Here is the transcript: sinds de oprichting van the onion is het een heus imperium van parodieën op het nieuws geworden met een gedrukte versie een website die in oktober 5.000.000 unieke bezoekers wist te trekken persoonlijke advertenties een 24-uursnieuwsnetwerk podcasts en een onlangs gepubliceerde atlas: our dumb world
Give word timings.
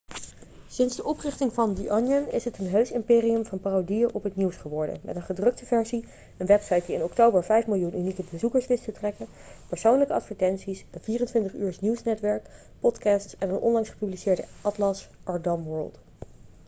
sinds 0.67 0.95
de 0.95 1.03
oprichting 1.03 1.53
van 1.53 1.75
the 1.75 1.91
onion 1.91 2.27
is 2.31 2.45
het 2.45 2.57
een 2.57 2.69
heus 2.69 2.91
imperium 2.91 3.45
van 3.45 3.59
parodieën 3.59 4.13
op 4.13 4.23
het 4.23 4.35
nieuws 4.35 4.55
geworden 4.55 4.97
met 5.03 5.15
een 5.15 5.21
gedrukte 5.21 5.65
versie 5.65 6.05
een 6.37 6.45
website 6.45 6.83
die 6.85 6.95
in 6.95 7.03
oktober 7.03 7.63
5.000.000 7.63 7.69
unieke 7.95 8.23
bezoekers 8.31 8.67
wist 8.67 8.83
te 8.83 8.91
trekken 8.91 9.27
persoonlijke 9.69 10.13
advertenties 10.13 10.85
een 10.91 11.19
24-uursnieuwsnetwerk 11.51 12.49
podcasts 12.79 13.37
en 13.37 13.49
een 13.49 13.59
onlangs 13.59 13.89
gepubliceerde 13.89 14.43
atlas: 14.61 15.09
our 15.23 15.41
dumb 15.41 15.65
world 15.65 15.99